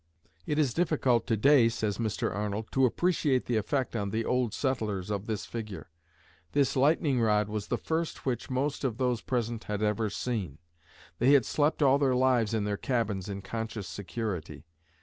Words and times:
'""It 0.47 0.57
is 0.57 0.73
difficult 0.73 1.27
to 1.27 1.37
day," 1.37 1.69
says 1.69 1.99
Mr. 1.99 2.33
Arnold, 2.33 2.71
"to 2.71 2.85
appreciate 2.87 3.45
the 3.45 3.55
effect 3.57 3.95
on 3.95 4.09
the 4.09 4.25
old 4.25 4.51
settlers, 4.51 5.11
of 5.11 5.27
this 5.27 5.45
figure. 5.45 5.91
This 6.53 6.75
lightning 6.75 7.19
rod 7.21 7.47
was 7.47 7.67
the 7.67 7.77
first 7.77 8.25
which 8.25 8.49
most 8.49 8.83
of 8.83 8.97
those 8.97 9.21
present 9.21 9.65
had 9.65 9.83
ever 9.83 10.09
seen. 10.09 10.57
They 11.19 11.33
had 11.33 11.45
slept 11.45 11.83
all 11.83 11.99
their 11.99 12.15
lives 12.15 12.55
in 12.55 12.63
their 12.63 12.77
cabins 12.77 13.29
in 13.29 13.43
conscious 13.43 13.87
security. 13.87 14.65